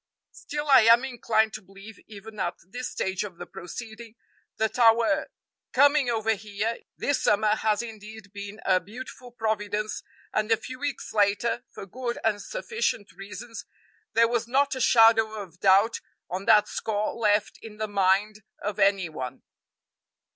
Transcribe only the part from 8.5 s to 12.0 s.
a beautiful providence and a few weeks later, for